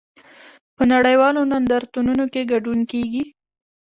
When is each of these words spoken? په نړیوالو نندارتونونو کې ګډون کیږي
په 0.75 0.83
نړیوالو 0.93 1.41
نندارتونونو 1.51 2.23
کې 2.33 2.49
ګډون 2.51 2.79
کیږي 2.91 3.23